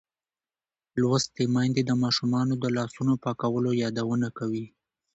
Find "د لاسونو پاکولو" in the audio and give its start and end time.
2.59-3.71